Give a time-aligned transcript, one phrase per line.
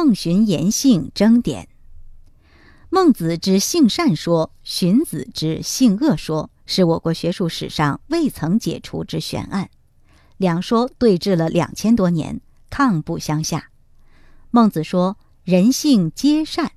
[0.00, 1.68] 孟荀言性争点。
[2.88, 9.70] 孟子之性善说，荀子之性恶说，是我国学术史上未曾解除之悬案。
[10.36, 12.40] 两说对峙了两千多年，
[12.70, 13.70] 抗不相下。
[14.52, 16.70] 孟子说人性皆善，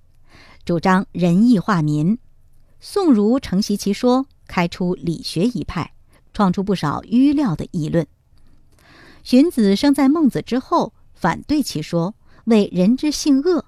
[0.66, 2.18] 主张仁义化民。
[2.80, 5.94] 宋儒承袭其说，开出理学一派，
[6.34, 8.08] 创出不少预料的议论。
[9.24, 12.16] 荀子生在孟子之后，反对其说，
[12.46, 13.66] 为人之性恶，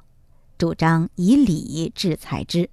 [0.57, 2.69] 主张以礼制裁之。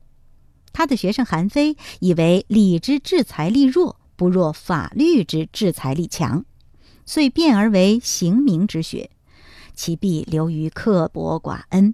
[0.73, 6.45] 他的学生韩非以为礼之制裁力弱，不若法律之制裁力强。
[7.06, 9.10] 遂变而为刑名之学，
[9.74, 11.92] 其必流于刻薄寡恩。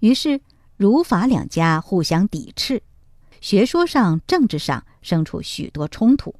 [0.00, 0.40] 于是
[0.76, 2.82] 儒法两家互相抵斥，
[3.40, 6.34] 学说上、政治上生出许多冲突。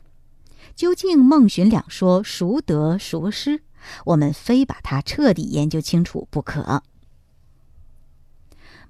[0.75, 3.63] 究竟孟荀两说孰得孰失？
[4.05, 6.83] 我们非把它彻底研究清楚不可。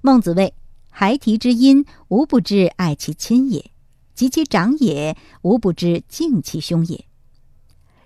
[0.01, 0.53] 孟子谓
[0.91, 3.71] ：“孩提之音，无不知爱其亲也；
[4.13, 7.05] 及其长也，无不知敬其兄也。”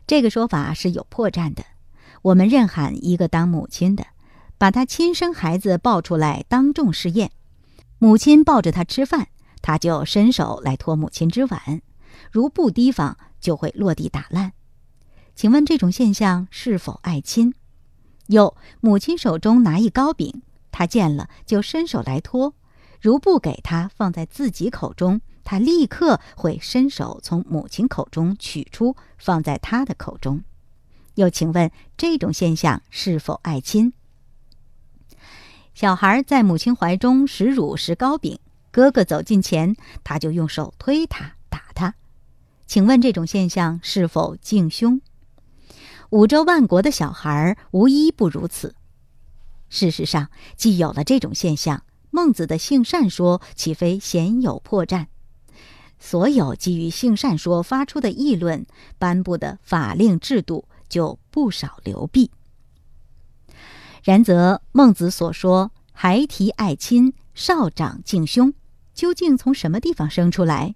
[0.08, 1.64] 这个说法是有破绽的。
[2.22, 4.06] 我们任喊一个当母亲的，
[4.58, 7.32] 把他亲生孩子抱出来当众试验，
[7.98, 9.28] 母亲抱着他吃饭，
[9.62, 11.82] 他就伸手来托母亲之碗，
[12.32, 14.54] 如不提防，就会落地打烂。
[15.40, 17.54] 请问这种现象是否爱亲？
[18.28, 22.56] 有母亲手中拿一糕饼，他见了就伸手来托，
[23.00, 25.22] 如不给他放在自己口中。
[25.46, 30.44] 他立刻会伸手从母亲口中取出，放在他的口中。
[31.16, 33.94] 又请问这种现象是否爱亲？
[35.74, 38.38] 小孩在母亲怀中食乳食糕饼，
[38.72, 39.74] 哥哥走近前，
[40.04, 41.96] 他就用手推他打他。
[42.68, 45.00] 请问这种现象是否敬兄？
[46.10, 48.76] 五洲万国的小孩无一不如此。
[49.70, 55.06] 事实上，既有了这种现象，孟子的性善说岂非鲜有破绽？
[56.00, 58.66] 所有基于性善说发出的议论，
[58.98, 62.32] 颁布的法令制度就不少流弊。
[64.04, 68.54] 然则孟子所说“孩提爱亲，少长敬兄”，
[68.96, 70.74] 究竟从什么地方生出来？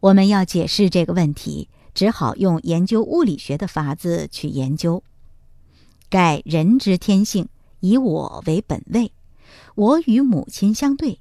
[0.00, 5.02] 我们要解释这个问题，只好用研究物理学的法子去研究。
[6.08, 7.48] 盖人之天性，
[7.80, 9.12] 以我为本位，
[9.74, 11.20] 我与母亲相对，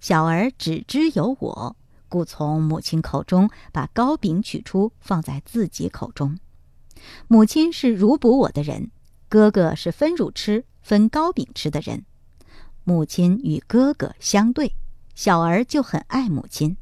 [0.00, 1.76] 小儿只知有我。
[2.08, 6.38] 故从母亲口中把糕饼取出，放在自己口中。
[7.26, 8.90] 母亲是乳哺我的人，
[9.28, 12.04] 哥哥是分乳吃、分糕饼吃的人。
[12.84, 14.76] 母亲与哥哥相对，
[15.16, 16.76] 小儿就很爱母亲，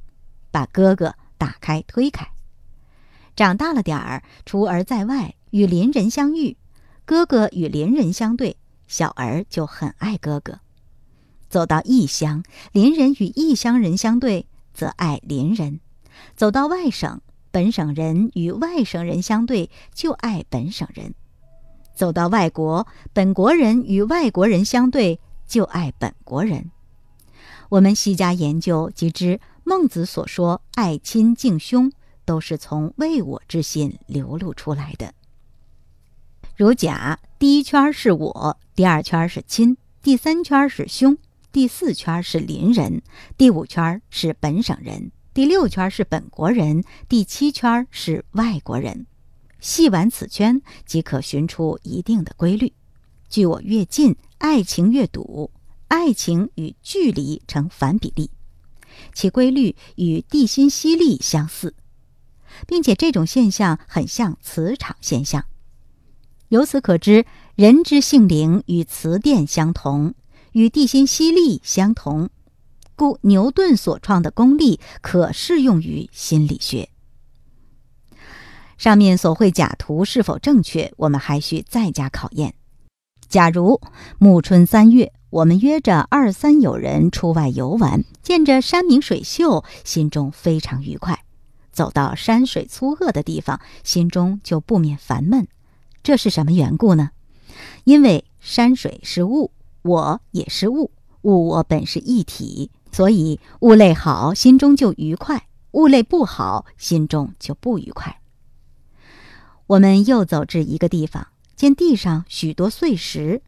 [0.50, 2.33] 把哥哥打开推开。
[3.36, 6.56] 长大了点儿，出儿在外，与邻人相遇，
[7.04, 8.56] 哥哥与邻人相对，
[8.86, 10.60] 小儿就很爱哥哥。
[11.48, 14.46] 走到异乡，邻人与异乡人相对。
[14.76, 15.78] 则爱邻人，
[16.34, 17.20] 走到外省，
[17.52, 21.12] 本省人与外省人相对，就爱本省人；
[21.94, 26.72] 走到外国，本国人与外国人相对，就爱本国人。
[27.68, 31.92] 我们细加研究，即知孟子所说“爱亲敬兄”，
[32.24, 35.14] 都是从为我之心流露出来的。
[36.56, 41.18] 如甲，第一圈是我，第二圈是亲，第三圈是兄。
[41.50, 43.00] 第四圈是邻人，
[43.36, 49.06] 第五圈是本省人，第六圈是本国人，第七圈是外国人。
[49.60, 52.72] 细玩此圈，即可寻出一定的规律。
[53.28, 55.52] 距我越近，爱情越笃，
[55.86, 58.30] 爱情与距离成反比例，
[59.12, 61.74] 其规律与地心吸力相似，
[62.66, 65.44] 并且这种现象很像磁场现象。
[66.48, 70.14] 由此可知，人之性灵与磁电相同。
[70.52, 72.30] 与地心吸力相同，
[72.94, 76.90] 故牛顿所创的功力可适用于心理学。
[78.78, 82.54] 上面所绘假图是否正确，我们还需再加考验。
[83.28, 83.80] 假如
[84.18, 91.16] 暮春三月，我们约着二三友人出外游玩，见着山明水秀，心中非常愉快；
[91.74, 95.46] 走到山水粗恶的地方，心中就不免烦闷。
[96.02, 97.10] 这是什么缘故呢？
[97.84, 99.50] 因为山水是物。
[99.82, 105.40] 我也是物，物我本是一体，所以物类好，心中就愉快；
[105.72, 108.18] 物类不好，心中就不愉快。
[109.66, 113.42] 我们又走至一个地方，见地上许多碎石，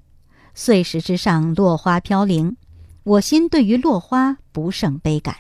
[0.53, 2.59] 碎石之上落花飘零，
[3.03, 5.37] 我心对于落花不胜悲感，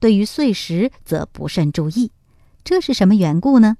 [0.00, 2.10] 对于碎石则不甚注意。
[2.64, 3.76] 这是什么缘故呢？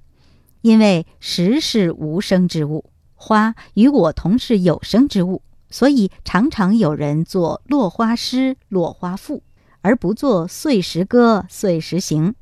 [0.61, 5.43] 因为石是无生之物，花与我同是有生之物。
[5.71, 9.43] 所以常常有人作落花诗、落花赋，
[9.81, 12.35] 而不作碎石歌、碎石行。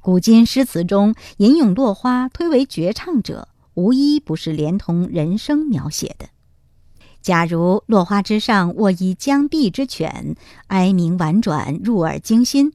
[0.00, 6.26] 古今诗词中吟咏落花推为绝唱者，无一不是连同人生描写的。
[7.20, 10.34] 假如落花之上卧一江碧之犬，
[10.66, 12.72] 哀鸣婉转，入耳惊心，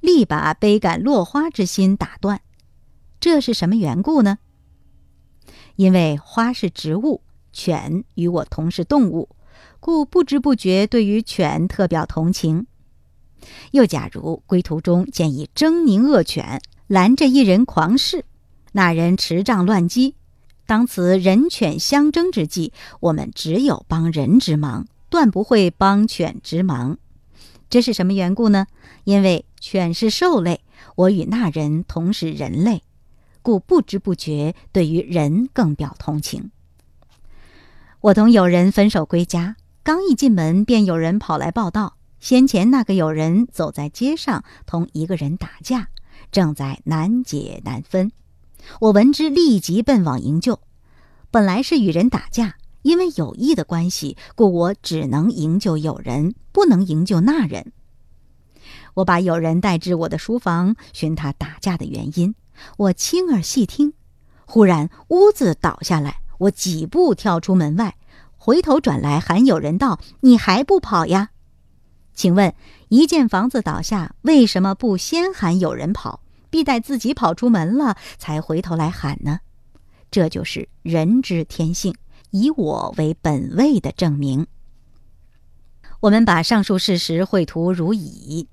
[0.00, 2.40] 力把悲感落花之心打断，
[3.20, 4.38] 这是什么缘故呢？
[5.76, 9.28] 因为花是植物，犬与我同是动物，
[9.78, 12.66] 故不知不觉对于犬特表同情。
[13.70, 18.24] 又假如归途中见一狰狞恶犬拦着一人狂视，
[18.72, 20.14] 那人持杖乱击。
[20.66, 26.98] 当此人犬相争之际，我们只有帮人之忙，断不会帮犬之忙。
[27.70, 28.66] 这是什么缘故呢？
[29.04, 30.60] 因为犬是兽类，
[30.96, 32.82] 我与那人同是人类，
[33.42, 36.50] 故不知不觉对于人更表同情。
[38.00, 45.88] 我同友人分手归家，刚一进门，便有人跑来报道：先前那个友人走在街上，同一个人打架，
[46.32, 48.10] 正在难解难分。
[48.80, 50.60] 我闻之，立即奔往营救。
[51.30, 57.72] 本来是与人打架，因为友谊的关系，故我只能营救友人，不能营救那人。
[58.94, 62.34] 我把友人带至我的书房，寻他打架的原因。
[62.76, 63.92] 我亲耳细听，
[64.46, 67.96] 忽然屋子倒下来，我几步跳出门外，
[68.36, 71.30] 回头转来喊友人道：“你还不跑呀？
[72.14, 72.54] 请问，
[72.88, 79.38] 一见房子倒下，为什么不先喊友人跑？”必待自己跑出门了，才回头来喊呢。
[80.10, 81.94] 这就是人之天性，
[82.30, 84.46] 以我为本位的证明。
[86.00, 88.48] 我们把上述事实绘图如乙：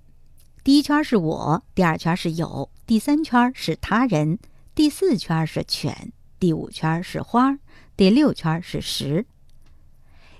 [0.63, 4.39] 第一圈是我，第二圈是有，第三圈是他人，
[4.75, 7.57] 第四圈是犬，第五圈是花，
[7.95, 9.25] 第六圈是石。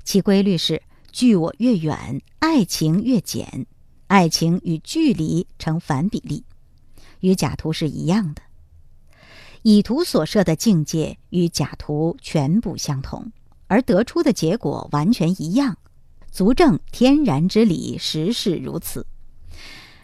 [0.04, 0.82] 其规律是：
[1.12, 3.66] 距我越远，爱情越减，
[4.08, 6.44] 爱情与距离成反比例。
[7.22, 8.42] 与甲图是一样的，
[9.70, 13.30] 乙图所设的境界与甲图全部相同，
[13.68, 15.78] 而得出的结果完全一样，
[16.32, 19.06] 足证天然之理，实是如此。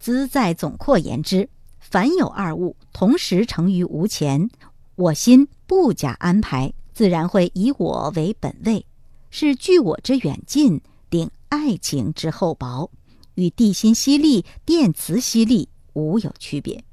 [0.01, 1.47] 兹在总括言之，
[1.79, 4.49] 凡有二物同时成于无前，
[4.95, 8.85] 我心不假安排，自然会以我为本位，
[9.29, 12.91] 是据我之远近，定爱情之厚薄，
[13.35, 16.83] 与地心吸力、电磁吸力无有区别。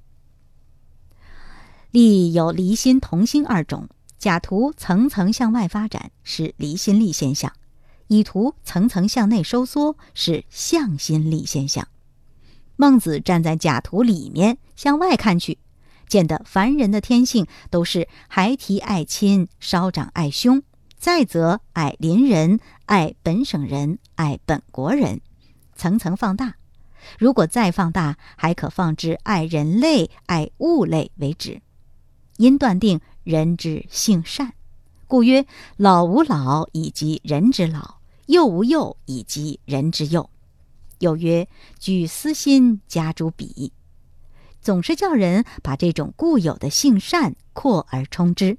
[1.91, 3.89] 力有离心、同心二种。
[4.19, 7.51] 甲图层层向外发展，是离心力现象；
[8.09, 11.89] 乙图层层向内收缩，是向心力现象。
[12.77, 15.57] 孟子站在甲图里面向外看去，
[16.07, 20.63] 见得凡人的天性都是孩提爱亲，稍长爱兄，
[20.99, 25.23] 再则爱邻人、爱本省人、爱本国人，
[25.75, 26.57] 层层放大。
[27.19, 31.63] 如果再放大，还可放至爱人类、爱物类为止。
[32.41, 34.55] 因断定人之性善，
[35.07, 35.45] 故曰
[35.77, 40.31] 老吾老以及人之老，幼吾幼以及人之幼。
[41.01, 41.47] 又曰
[41.79, 43.75] 举私心加诸彼，
[44.63, 48.57] 总是叫人把这种固有的性善扩而充之。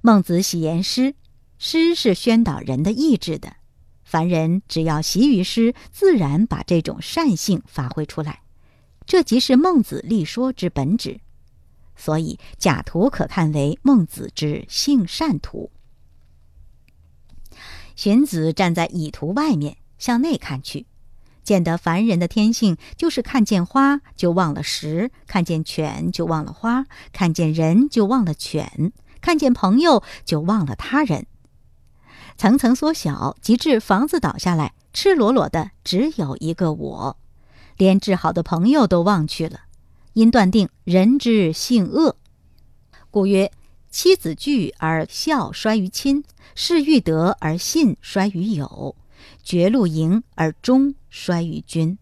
[0.00, 1.14] 孟子喜言诗，
[1.56, 3.54] 诗是宣导人的意志的，
[4.02, 8.42] 凡人只要习于诗，自然把这种善性发挥出来，
[9.06, 11.20] 这即是孟子立说之本旨。
[11.98, 15.70] 所以甲图可看为孟子之性善图。
[17.94, 20.86] 荀子站在乙图外面向内看去，
[21.42, 31.26] 见得凡人的天性就是看见花就忘了时，看见犬就忘了花，看见人就忘了犬，看见朋友就忘了他人。
[32.36, 37.16] 层层缩小，及至房子倒下来，赤裸裸的只有一个我，
[37.76, 39.62] 连至好的朋友都忘去了。
[40.18, 42.16] 因断定人之性恶，
[43.08, 43.52] 故曰：
[43.88, 46.24] 妻子惧而孝衰于亲，
[46.56, 48.96] 事欲得而信衰于友，
[49.44, 51.96] 绝路盈而忠衰于君。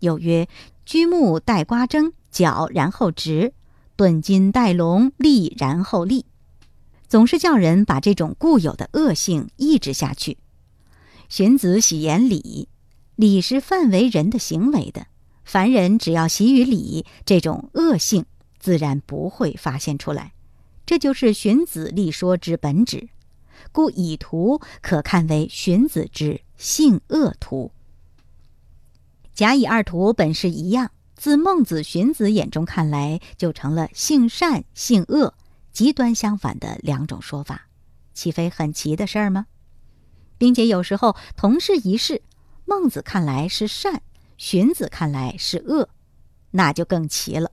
[0.00, 0.48] 又曰：
[0.86, 3.52] 居木待瓜蒸，角然后直；
[3.96, 6.24] 钝金待龙，利然后利。
[7.06, 10.38] 总是叫人把这种固有的恶性抑制下去。
[11.28, 12.70] 荀子喜言礼，
[13.14, 15.08] 礼是范围人的行为的。
[15.46, 18.26] 凡人只要习于礼，这种恶性
[18.58, 20.32] 自然不会发现出来。
[20.84, 23.08] 这就是荀子立说之本旨，
[23.70, 27.70] 故以图可看为荀子之性恶图。
[29.34, 35.32] 甲乙二图本是一样，自孟子、荀子眼中看来，就成了性善、性恶
[35.72, 37.68] 极端相反的两种说法，
[38.12, 39.46] 岂非很奇的事儿吗？
[40.38, 42.22] 并且有时候同是一事，
[42.64, 44.02] 孟子看来是善，
[44.36, 45.88] 荀子看来是恶，
[46.50, 47.50] 那就更奇了。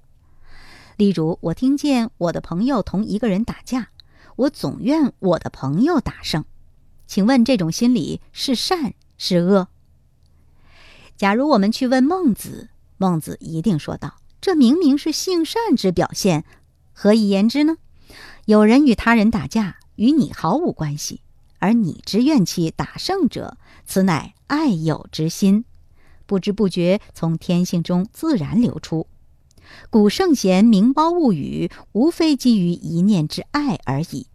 [0.98, 3.90] 例如，我听见我的朋友同一个人打架，
[4.36, 6.46] 我总愿我的朋友打胜。
[7.08, 9.68] 请问这种心理是善是恶？
[11.16, 16.44] 假如我们去问孟子，孟子一定说道：“这明明是性善之表现，
[16.94, 17.78] 何以言之呢？
[18.46, 21.22] 有人与他人打架，与你毫无关系，
[21.60, 25.66] 而你之怨气打胜者，此乃爱友之心，
[26.26, 29.08] 不知不觉从天性中自然流出。
[29.90, 34.28] 古圣贤明褒物语，无非基于一念之爱而已。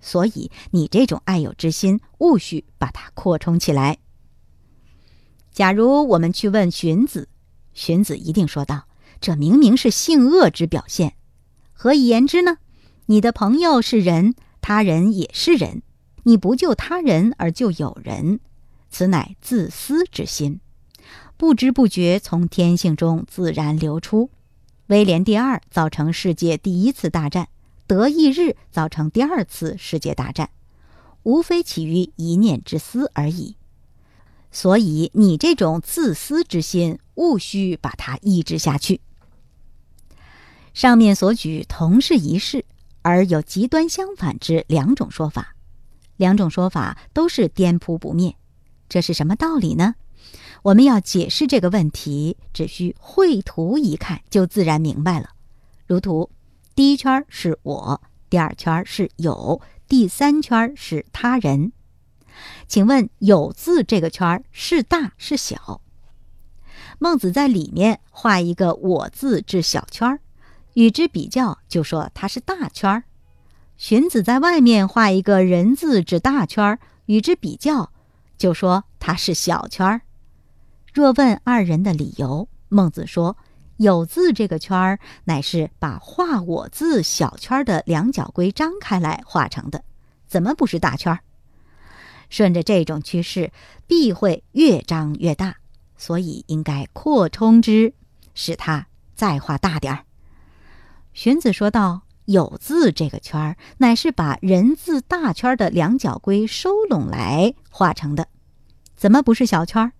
[0.00, 3.98] 所以你这种爱友之心，务须把它扩充起来。”
[5.52, 7.28] 假如我们去问荀子，
[7.74, 8.88] 荀子一定说道
[9.20, 11.14] ：“这明明是性恶之表现，
[11.72, 12.56] 何以言之呢？
[13.06, 15.82] 你的朋友是人，他人也是人，
[16.22, 18.40] 你不救他人而救友人，
[18.88, 20.60] 此乃自私之心，
[21.42, 24.30] 不知不觉从天性中自然流出。
[24.86, 27.48] 威廉第二造成世界第一次大战，
[27.88, 30.50] 德意日造成第二次世界大战，
[31.24, 33.56] 无非起于一念之私而已。”
[34.52, 39.00] 所以，你这种自私之心，务须把它抑制下去。
[40.72, 42.64] 上面所举同是一事，
[43.02, 45.56] 而有极端相反之两种说法，
[46.16, 48.36] 两种说法都是颠扑不灭，
[48.88, 49.96] 这是什么道理呢？
[50.62, 55.30] 我们要解释这个问题，只需绘图一看就自然明白了。
[55.86, 56.30] 如图，
[56.76, 58.00] 第一圈是我，
[58.30, 61.72] 第二圈是有，第三圈是他人。
[62.68, 65.80] 请问“有”字这个圈是大是小？
[67.00, 70.20] 孟子在里面画一个“我”字至小圈，
[70.74, 73.02] 与之比较，就说它是大圈；
[73.76, 77.90] 荀子在外面画一个人字至大圈，与之比较，
[78.38, 80.02] 就说它是小圈儿。
[80.92, 83.38] 若问二人的理由，孟子说
[83.78, 89.82] ：“有”字这个圈儿乃是把画“我”字小圈的两角龟张开来画成的，
[90.26, 91.20] 怎么不是大圈儿？
[92.28, 93.52] 顺着这种趋势，
[93.86, 95.56] 必会越张越大，
[95.96, 97.94] 所以应该扩充之，
[98.34, 100.04] 使它再画大点儿。
[101.14, 108.28] 荀子说道：“有字这个圈儿，乃是把人字大圈的两角龟收拢来画成的，
[108.94, 109.92] 怎么不是小圈儿？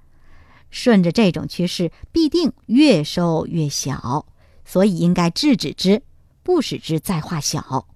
[0.73, 4.27] 顺着这种趋势，必定越收越小，
[4.65, 6.03] 所以应该制止之，
[6.43, 7.87] 不使之再化小。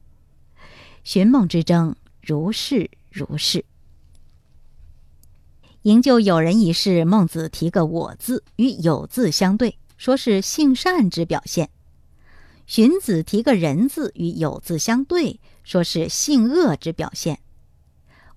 [1.03, 3.65] 寻孟之争，如是如是。”
[5.83, 11.69] 营救友人一事，孟子提个“我”字与“有”字相对，说是性善之表现；
[12.67, 17.39] 荀子提个“人”字与“有”字相对，说是性恶之表现。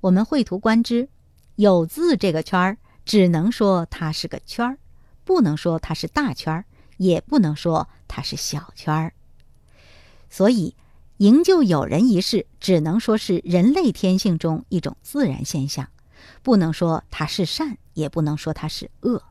[0.02, 1.10] 我们绘图观之
[1.58, 2.78] ，“有”字这个圈儿，
[3.10, 4.78] 只能说它是个圈儿，
[5.24, 6.66] 不能说它是大圈儿，
[6.98, 9.14] 也不能说它是小圈儿。
[10.30, 10.76] 所以，
[11.18, 15.88] 营救友人一事，只能说是人类天性中一种自然现象。
[16.44, 19.24] 不能说他是善，也不能说他是恶。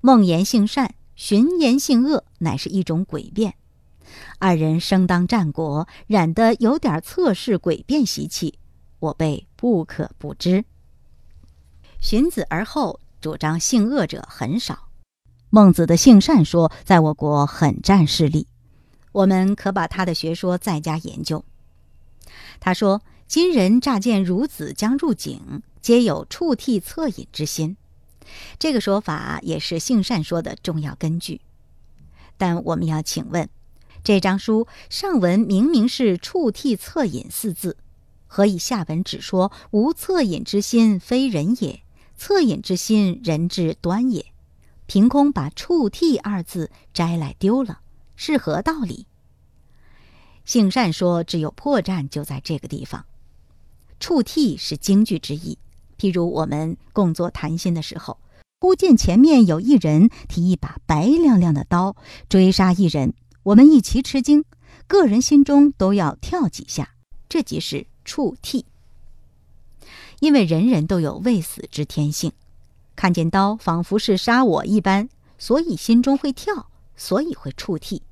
[0.00, 3.54] 孟言性善，荀言性恶，乃是一种诡辩。
[4.38, 8.58] 二人生当战国，染得有点测试诡辩习气，
[8.98, 10.64] 我辈不可不知。
[12.02, 14.88] 荀子而后主张性恶者很少，
[15.50, 18.48] 孟子的性善说在我国很占势力，
[19.12, 21.44] 我们可把他的学说再加研究。
[22.58, 27.76] 他说：“今人乍见孺子将入井。”皆有触涕恻隐之心，
[28.56, 31.40] 这个说法也是性善说的重要根据。
[32.36, 33.48] 但我们要请问，
[34.04, 37.76] 这张书上文明明是“触涕恻隐”四字，
[38.28, 41.81] 何以下文只说“无恻隐之心，非人也；
[42.22, 44.24] 恻隐之心，人之端也”？
[44.86, 47.80] 凭空把“触涕”二字摘来丢了，
[48.14, 49.06] 是何道理？
[50.44, 53.04] 性善说只有破绽就在这个地方
[53.98, 55.58] ，“触涕”是京剧之意。
[55.98, 58.16] 譬如我们共坐谈心的时候，
[58.60, 61.96] 忽见前面有一人提一把白亮亮的刀
[62.28, 64.44] 追杀一人，我们一齐吃惊，
[64.86, 66.94] 个人心中都要跳几下，
[67.28, 68.64] 这即是触涕。
[70.22, 72.30] 因为人人都有畏死之天性，
[72.94, 78.02] 看见刀仿佛是杀我一般，所以心中会跳，所以会触涕。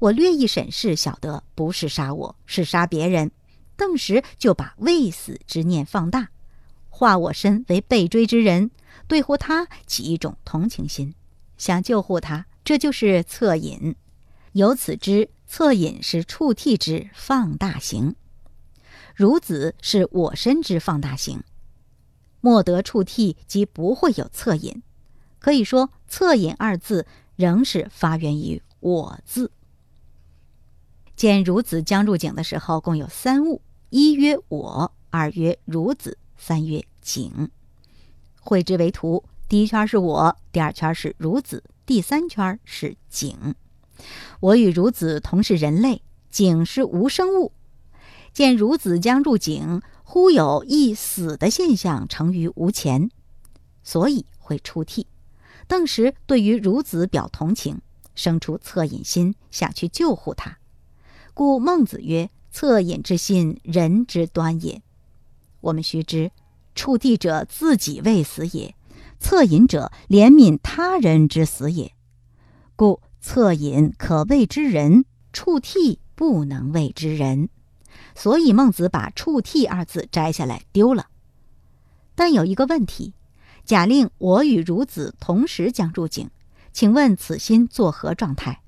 [0.00, 3.30] 我略一审视，晓得不是杀我，是杀别人，
[3.76, 6.30] 顿时就把畏死之念放大。
[6.90, 8.72] 化我身为被追之人，
[9.06, 11.14] 对乎他起一种同情心，
[11.56, 13.94] 想救护他，这就是恻隐。
[14.54, 18.16] 由此知，恻隐是触涕之放大行，
[19.16, 21.42] 孺子是我身之放大型。
[22.40, 24.82] 莫得触替，即不会有恻隐。
[25.38, 29.50] 可以说，“恻隐”二字仍是发源于“我”字。
[31.14, 37.50] 见孺子将入井的时候，共有三物：一曰我，二曰孺子，三曰井。
[38.40, 43.54] 绘之为图，第一圈是我，第二圈是孺子，第三圈是井。
[44.40, 47.52] 我与孺子同是人类，井是无生物。
[48.32, 53.10] 见孺子将入井，忽有一死的现象成于无前，
[53.82, 55.06] 所以会出涕。
[55.66, 57.80] 邓时对于孺子表同情，
[58.14, 60.58] 生出恻隐心，想去救护他。
[61.34, 64.82] 故孟子曰：“恻隐之心，人之端也。”
[65.62, 66.30] 我们须知，
[66.74, 68.74] 触地者自己未死也，
[69.20, 71.92] 恻隐者怜悯他人之死也。
[72.76, 77.48] 故恻隐可谓之人，触涕不能谓之人。
[78.14, 81.06] 所以孟子把“触涕”二字摘下来丢了。
[82.14, 83.14] 但有一个问题：
[83.64, 86.28] 假令我与孺子同时将入井，
[86.72, 88.60] 请问此心作何状态？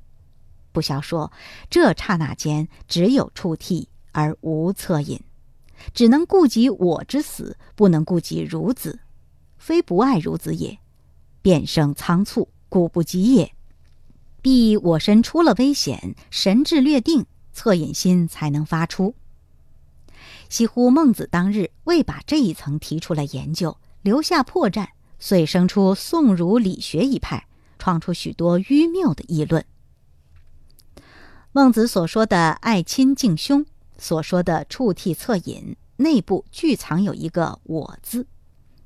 [0.73, 1.31] 不消说，
[1.71, 5.21] 这刹那间只有触涕而无恻隐，
[5.93, 9.01] 只能顾及我之死，不能顾及孺子。
[9.57, 10.79] 非不爱孺子也，
[11.43, 13.53] 变生仓促，故不及也。
[14.43, 17.25] 必我身出了危险，神志略定，
[17.55, 19.15] 恻隐心才能发出。
[20.49, 27.47] 惜乎孟子当日未把这一层提出来研究，留下破绽，遂生出宋儒理学一派，
[27.79, 29.65] 创出许多迂谬的议论。
[31.53, 33.65] 孟子所说的爱亲敬兄，
[33.97, 38.27] 所说的触涕恻隐，内部俱藏有一个“我”字，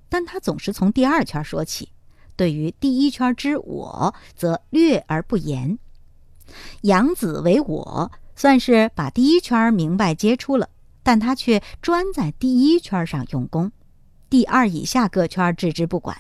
[0.09, 1.91] 但他总是从第二圈说起，
[2.37, 5.79] 对于第一圈之“我”则略而不言。
[6.83, 10.71] 养子为我，算是把第一圈明白接出了。
[11.02, 13.73] 但他却专在第一圈上用功，
[14.28, 16.16] 第二以下各圈置之不管。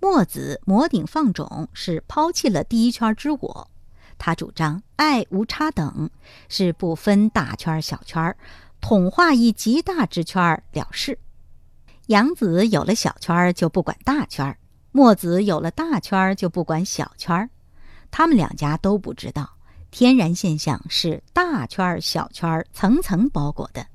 [0.00, 3.70] 墨子摩顶放踵是抛弃了第一圈之我，
[4.18, 6.10] 他主张爱无差等，
[6.50, 8.36] 是不分大圈小圈，
[8.82, 11.18] 统化一极大之圈了事。
[12.08, 14.54] 杨子有了小圈就不管大圈，
[14.90, 17.48] 墨子有了大圈就不管小圈，
[18.10, 19.54] 他们两家都不知道
[19.92, 23.86] 天然现象是大圈儿小圈儿层层包裹的。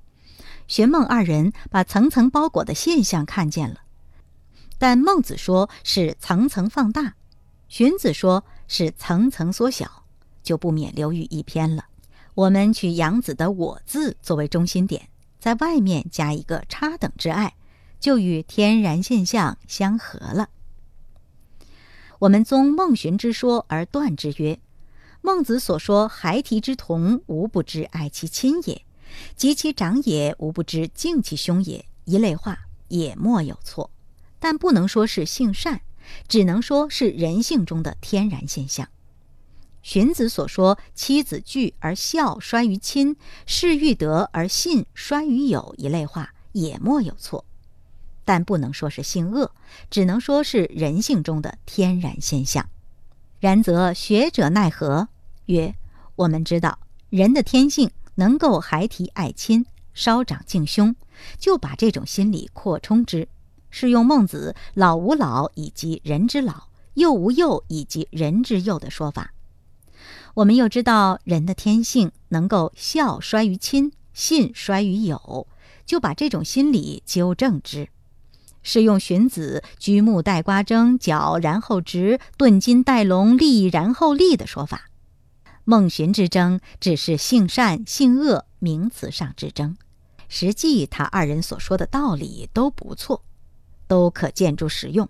[0.67, 3.81] 玄孟二人把层层包裹的现象看见了，
[4.77, 7.15] 但孟子说是层层放大，
[7.67, 10.03] 荀子说是层层缩小，
[10.43, 11.86] 就不免流于一篇了。
[12.36, 17.55] 我们取杨子的“我”字作为中心点，在外面加一个差等之爱，
[17.99, 20.49] 就与天然现象相合了。
[22.19, 24.60] 我们宗孟荀之说而断之曰：
[25.27, 28.81] 孟子所说孩提之童，无不知爱其亲也。
[29.35, 31.85] 及其长也，无不知敬其兄也。
[32.05, 33.91] 一类话也莫有错，
[34.39, 35.81] 但不能说是性善，
[36.29, 38.87] 只能说是人性中的天然现象。
[39.83, 47.43] 荀子所说“妻子惧而孝衰于亲，事欲得而信衰于友”一类话也莫有错，
[48.23, 49.51] 但不能说是性恶，
[49.91, 52.69] 只能说是人性中的天然现象。
[53.41, 55.09] 然则学者奈何？
[55.47, 55.75] 曰：
[56.15, 56.79] 我们知道
[57.10, 57.91] 人的天性。
[58.19, 60.95] 能够孩提爱亲，稍长敬兄，
[61.38, 63.27] 就把这种心理扩充之，
[63.69, 69.36] 是用孟子“老吾老以及人之老，幼吾幼以及人之幼”的说法。
[70.33, 75.45] 我们又知道人的天性能够孝衰于亲，信衰于友，
[75.86, 77.88] 就把这种心理纠正之，
[78.63, 84.87] 是用荀子“居木待瓜蒸，角然后直；钝金待龙，立然后立”的说法。
[85.69, 89.75] 孟荀之争只是性善性恶名词上之争，
[90.30, 93.21] 实际他二人所说的道理都不错，
[93.86, 95.10] 都可见诸实用。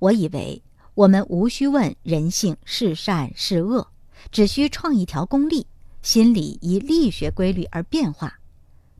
[0.00, 0.60] 我以为
[0.94, 3.86] 我们无需问人性是善是恶，
[4.32, 5.68] 只需创一条公例，
[6.02, 8.40] 心理以力学规律而变化，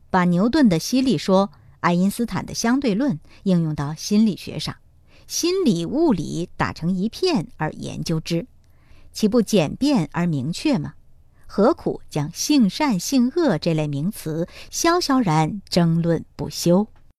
[0.09, 4.73] 把牛顿的犀利说、爱因斯坦的相对论应用到心理学上，
[5.27, 8.47] 心理物理打成一片而研究之。
[9.11, 10.93] 岂不简便而明确吗？
[11.45, 16.87] 何苦将性善性恶这类名词萧萧然争论不休？